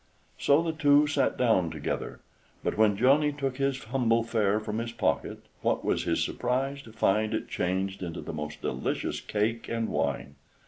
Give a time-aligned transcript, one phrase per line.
[0.39, 2.21] So the two sat down together;
[2.63, 6.91] but when Johnny took his humble fare from his pocket, what was his surprise to
[6.91, 10.37] find it changed into the most delicious cake and wine.